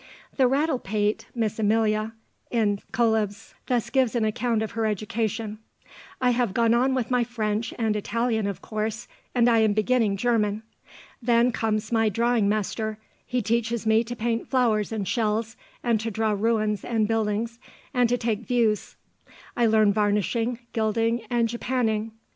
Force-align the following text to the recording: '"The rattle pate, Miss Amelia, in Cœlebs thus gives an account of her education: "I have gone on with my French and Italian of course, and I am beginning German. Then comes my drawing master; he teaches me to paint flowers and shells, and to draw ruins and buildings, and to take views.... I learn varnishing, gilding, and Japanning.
'"The 0.37 0.47
rattle 0.47 0.79
pate, 0.79 1.27
Miss 1.35 1.59
Amelia, 1.59 2.13
in 2.49 2.79
Cœlebs 2.91 3.53
thus 3.67 3.91
gives 3.91 4.15
an 4.15 4.25
account 4.25 4.63
of 4.63 4.71
her 4.71 4.87
education: 4.87 5.59
"I 6.19 6.31
have 6.31 6.55
gone 6.55 6.73
on 6.73 6.95
with 6.95 7.11
my 7.11 7.23
French 7.23 7.71
and 7.77 7.95
Italian 7.95 8.47
of 8.47 8.63
course, 8.63 9.07
and 9.35 9.47
I 9.47 9.59
am 9.59 9.73
beginning 9.73 10.17
German. 10.17 10.63
Then 11.21 11.51
comes 11.51 11.91
my 11.91 12.09
drawing 12.09 12.49
master; 12.49 12.97
he 13.27 13.43
teaches 13.43 13.85
me 13.85 14.03
to 14.05 14.15
paint 14.15 14.47
flowers 14.49 14.91
and 14.91 15.07
shells, 15.07 15.55
and 15.83 15.99
to 15.99 16.09
draw 16.09 16.31
ruins 16.31 16.83
and 16.83 17.07
buildings, 17.07 17.59
and 17.93 18.09
to 18.09 18.17
take 18.17 18.39
views.... 18.39 18.95
I 19.55 19.67
learn 19.67 19.93
varnishing, 19.93 20.57
gilding, 20.73 21.21
and 21.29 21.47
Japanning. 21.47 22.09